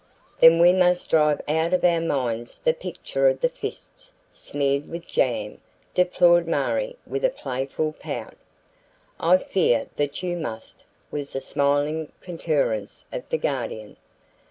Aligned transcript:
"Then 0.39 0.57
we 0.59 0.73
must 0.73 1.11
drive 1.11 1.41
out 1.47 1.75
of 1.75 1.83
our 1.83 2.01
minds 2.01 2.57
the 2.57 2.73
picture 2.73 3.27
of 3.29 3.39
the 3.41 3.49
fists 3.49 4.11
smeared 4.31 4.89
with 4.89 5.05
jam," 5.05 5.61
deplored 5.93 6.47
Marie 6.47 6.95
with 7.05 7.23
a 7.23 7.29
playful 7.29 7.93
pout. 7.99 8.33
"I 9.19 9.37
fear 9.37 9.89
that 9.97 10.23
you 10.23 10.37
must," 10.37 10.85
was 11.11 11.33
the 11.33 11.39
smiling 11.39 12.11
concurrence 12.19 13.05
of 13.13 13.29
the 13.29 13.37
Guardian. 13.37 13.95